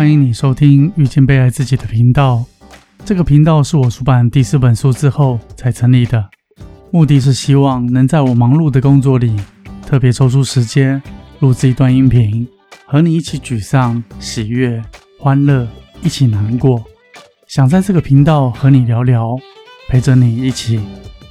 [0.00, 2.42] 欢迎你收听遇见被爱自己的频道。
[3.04, 6.26] 这个频道是我出版第四本书之后才成立的，
[6.90, 9.36] 目的是希望能在我忙碌的工作里，
[9.84, 11.02] 特别抽出时间
[11.40, 12.48] 录制一段音频，
[12.86, 14.82] 和你一起沮丧、喜悦、
[15.18, 15.68] 欢乐，
[16.02, 16.82] 一起难过。
[17.46, 19.36] 想在这个频道和你聊聊，
[19.90, 20.80] 陪着你一起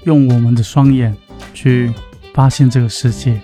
[0.04, 1.12] 用我们的双眼
[1.56, 1.92] 去
[2.36, 3.42] 发现这个世界。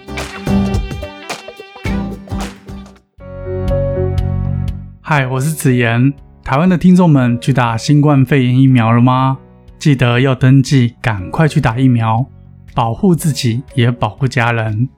[5.07, 6.11] 嗨，我是子言。
[6.43, 9.37] 台湾的听众们去打新冠肺炎疫苗了吗？
[9.77, 12.25] 记得要登记，赶快去打疫苗，
[12.73, 14.89] 保护自己也保护家人。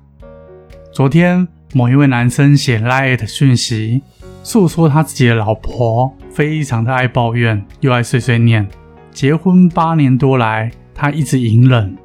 [0.93, 4.01] 昨天某一位男生写 Line 讯息，
[4.43, 8.65] 诉说他自己的老婆非常的爱抱怨，又爱碎碎念。
[9.11, 11.97] 结婚八年多来，他一直隐忍，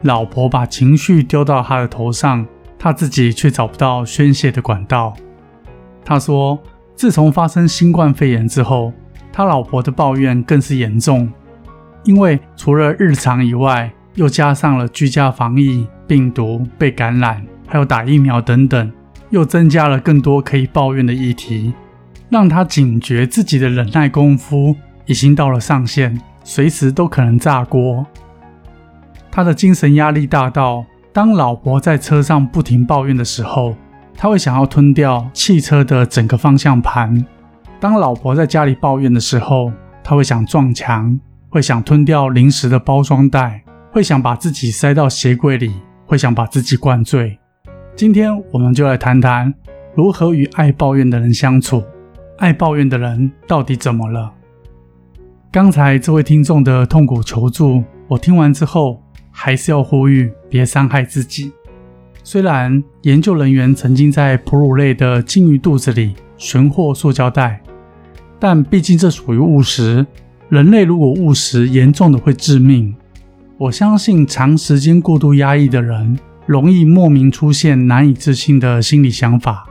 [0.00, 2.46] 老婆把情绪丢到他的头上，
[2.78, 5.14] 他自己却找不到宣泄的管道。
[6.02, 6.58] 他说。
[6.94, 8.92] 自从发生新冠肺炎之后，
[9.32, 11.30] 他老婆的抱怨更是严重，
[12.04, 18.92] 因为除了日常以外，又加上了居家防疫、病毒被感染，还有打疫苗等等，
[19.30, 21.72] 又增加了更多可以抱怨的议题，
[22.28, 24.76] 让他警觉自己的忍耐功夫
[25.06, 28.06] 已经到了上限，随时都可能炸锅。
[29.30, 33.74] 他的精神压力大到，当老婆在车上不停抱怨的时候。
[34.16, 37.24] 他会想要吞掉汽车的整个方向盘。
[37.80, 39.72] 当老婆在家里抱怨的时候，
[40.04, 45.72] 他会想撞墙，会想吞掉零食的包装袋，会想把自己塞到鞋柜里，
[46.06, 47.38] 会想把自己灌醉。
[47.96, 49.52] 今天我们就来谈谈
[49.94, 51.82] 如何与爱抱怨的人相处。
[52.38, 54.32] 爱抱怨的人到底怎么了？
[55.50, 61.52] 刚才这位听众的痛苦求助，我听完之后，还是要呼吁：别伤害自己。
[62.24, 67.60] 虽然研究人员曾经在哺乳类的鲸鱼肚子里寻获塑胶袋，
[68.38, 70.06] 但毕竟这属于误食。
[70.48, 72.94] 人类如果误食，严重的会致命。
[73.58, 79.66] 我相信长时间过度压抑的人，容易莫名出现难以置信的心理想法。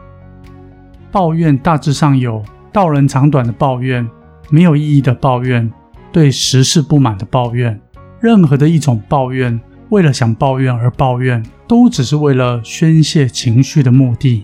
[1.12, 4.08] 抱怨大致上有道人长短的抱怨，
[4.50, 5.72] 没有意义的抱怨，
[6.12, 7.80] 对时事不满的抱怨，
[8.20, 9.60] 任何的一种抱怨。
[9.92, 14.44] 为了想抱怨而抱怨，都只是为了宣泄情绪的目的。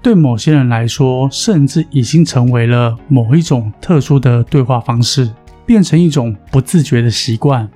[0.00, 5.28] 对某些人来说，甚至已经成为了某一种特殊的对话方式，
[5.66, 7.68] 变成一种不自觉的习惯。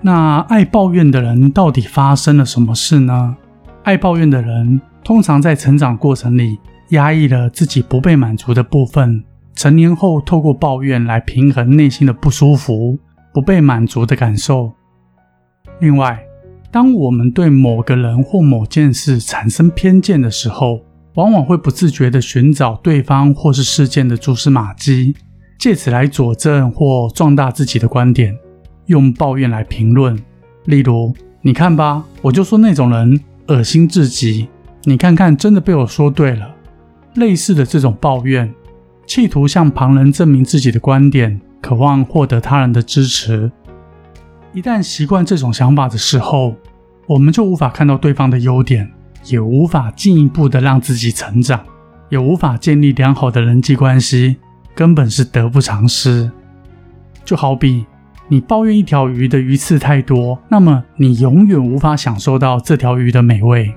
[0.00, 3.36] 那爱抱怨的人到底发生了什么事呢？
[3.84, 6.58] 爱抱怨的人通常在成长过程里
[6.88, 9.22] 压抑了自己不被满足的部分，
[9.54, 12.98] 成年后透过抱怨来平衡内心的不舒服、
[13.32, 14.72] 不被满足的感受。
[15.80, 16.24] 另外，
[16.70, 20.80] 当我们对某个人或某件事产生偏见的时候，
[21.14, 25.14] 往往会不自觉地寻找对方或是事件的蛛丝马迹，
[25.58, 28.36] 借此来佐证或壮大自己的观点，
[28.86, 30.18] 用抱怨来评论。
[30.64, 34.48] 例如，你看吧，我就说那种人恶心至极，
[34.84, 36.54] 你看看，真的被我说对了。
[37.16, 38.54] 类似的这种抱怨，
[39.06, 43.52] 企图向旁人证明自己的观点，渴望获得他人的支持。
[44.54, 46.54] 一旦习惯这种想法的时候，
[47.06, 48.90] 我们就无法看到对方的优点，
[49.24, 51.58] 也无法进一步的让自己成长，
[52.10, 54.36] 也无法建立良好的人际关系，
[54.74, 56.30] 根本是得不偿失。
[57.24, 57.86] 就好比
[58.28, 63.74] 你抱怨一条鱼的鱼刺太多，那么你永远无法享受到这条鱼的美味。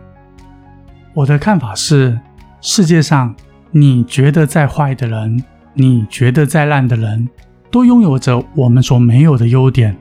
[1.14, 2.20] 我的看法是，
[2.60, 3.34] 世界上
[3.72, 5.42] 你觉得再坏的人，
[5.74, 7.30] 你觉得再烂的人，
[7.72, 9.96] 都拥有着我们所没有的优点。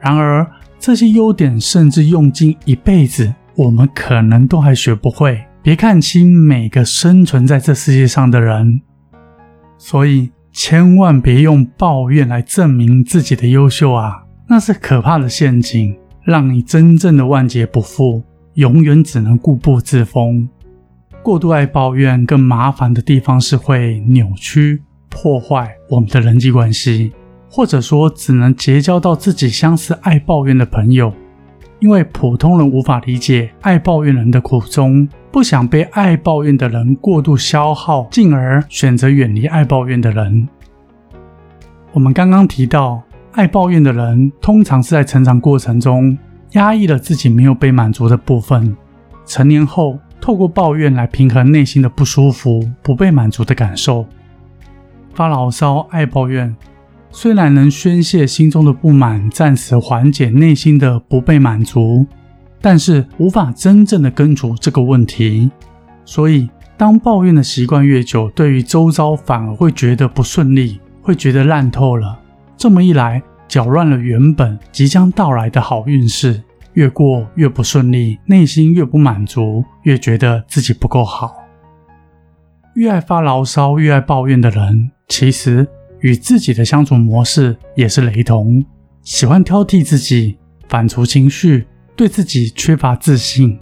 [0.00, 0.46] 然而，
[0.78, 5.44] 这些优点甚至用尽一辈子，我们可能都还学不会。
[5.60, 8.80] 别看清每个生存在这世界上的人，
[9.76, 14.24] 所以千万别用抱怨来证明自己的优秀啊！
[14.48, 18.22] 那是可怕的陷阱，让你真正的万劫不复，
[18.54, 20.48] 永远只能固步自封。
[21.22, 24.80] 过度爱抱怨，更麻烦的地方是会扭曲、
[25.10, 27.12] 破坏我们的人际关系。
[27.58, 31.12] 或者说，只能结交到自己相似爱抱怨的朋友，
[31.80, 40.48] 因为普通人无法理解爱抱怨人的苦衷，不想被爱抱怨的人过度消耗，进而选择远离爱抱怨的人。
[41.90, 43.02] 我们刚刚提到，
[43.32, 46.16] 爱抱怨的人通常是在成长过程中
[46.52, 48.76] 压抑了自己没有被满足的部分，
[49.26, 54.06] 成年后透过抱怨来平衡内心的不舒服、不被满足的感受，
[55.12, 56.54] 发牢骚、爱抱怨。
[57.10, 62.06] 虽然能宣泄心中的不满，暂时缓解内心的不被满足，
[62.60, 65.50] 但是无法真正的根除这个问题。
[66.04, 72.18] 所以，当抱怨的习惯越久，对于周遭反而会觉得不顺利，会觉得烂透了。
[72.56, 76.42] 这么一来，搅乱了原本即将到来的好运势，
[76.74, 81.34] 越过越不顺利，内心越不满足，越觉得自己不够好。
[82.74, 85.66] 越爱发牢骚、越爱抱怨的人，其实
[86.00, 88.64] 与自己的相处模式也是雷同，
[89.02, 90.36] 喜欢挑剔自己，
[90.68, 91.66] 反刍情绪，
[91.96, 93.58] 对自己缺乏自信。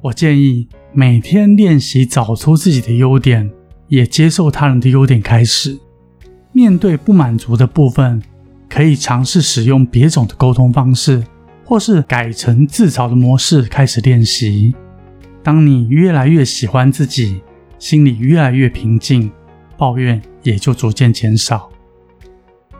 [0.00, 3.50] 我建议每天练习找出自己的优点，
[3.88, 5.78] 也接受他人的优点，开始。
[6.52, 8.22] 面对不满足的部分，
[8.68, 11.24] 可以尝试使用别种的沟通方式，
[11.64, 14.74] 或是改成自嘲的模式开始练习。
[15.42, 17.42] 当你越来越喜欢自己，
[17.78, 19.30] 心里越来越平静，
[19.76, 21.68] 抱怨也就逐渐减少。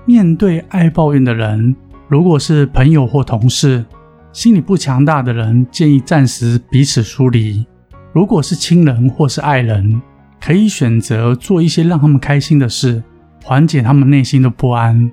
[0.05, 1.75] 面对爱抱怨的人，
[2.09, 3.85] 如果是朋友或同事，
[4.33, 7.65] 心理不强大的人建议暂时彼此疏离；
[8.13, 10.01] 如果是亲人或是爱人，
[10.41, 13.03] 可以选择做一些让他们开心的事。
[13.45, 15.11] 缓解他们内心的不安。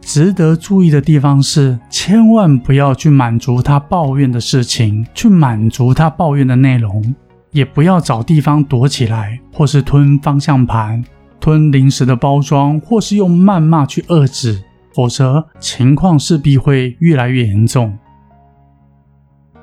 [0.00, 7.14] 值得注意的地方是，千万不要去满足他抱怨的事情，去满足他抱怨的内容，
[7.52, 11.04] 也不要找地方躲起来，或是吞方向盘、
[11.40, 14.62] 吞零食的包装，或是用谩骂去遏制，
[14.94, 17.98] 否则情况势必会越来越严重。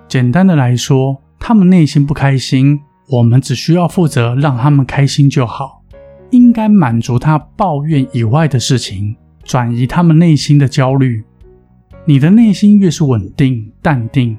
[0.07, 2.79] 简单的来说，他们内心不开心，
[3.09, 5.83] 我们只需要负责让他们开心就好。
[6.31, 11.23] 应该满足他抱怨以外的事情，转移他们内心的焦虑。
[12.05, 14.37] 你的内心越是稳定、淡定，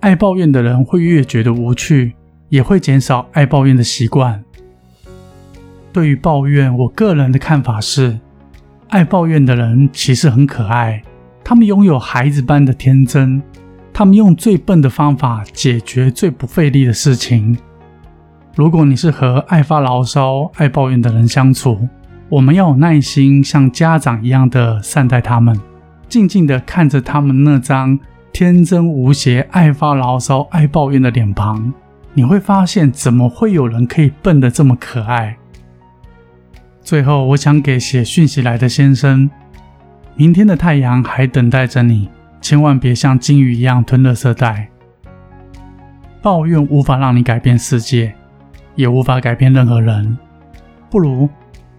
[0.00, 2.14] 爱抱怨的人会越觉得无趣，
[2.50, 4.44] 也会减少爱抱怨的习惯。
[5.92, 8.20] 对于抱怨，我个人的看法是，
[8.90, 11.02] 爱抱怨的人其实很可爱，
[11.42, 13.42] 他们拥有孩子般的天真，
[13.92, 17.56] 他们用最笨的方法解决最不费力的事情。
[18.54, 21.88] 如果你是和爱发牢骚、爱抱怨的人相处，
[22.28, 25.58] 我们要有耐心，像家长一样的善待他们，
[26.08, 27.98] 静静的看着他们那张
[28.32, 31.72] 天真无邪、爱发牢骚、爱抱怨的脸庞，
[32.14, 35.36] 你会发现，怎么会有人可以笨得这么可爱？
[36.82, 39.30] 最后，我想给写讯息来的先生：
[40.14, 42.08] 明天的太阳还等待着你，
[42.40, 44.68] 千万别像金鱼一样吞垃圾袋。
[46.20, 48.14] 抱怨无法让你改变世界。
[48.76, 50.16] 也无法改变任何人，
[50.88, 51.28] 不如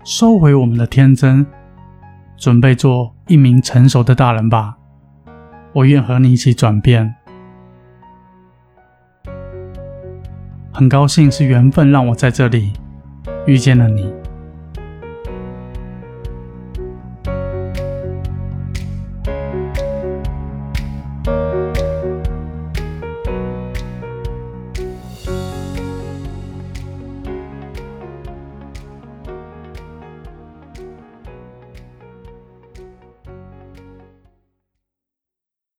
[0.03, 1.43] 收回我们的天真，
[2.37, 4.75] 准备做一名成熟的大人吧。
[5.73, 7.15] 我愿和你一起转变。
[10.73, 12.71] 很高兴是缘分让我在这里
[13.45, 14.20] 遇见了你。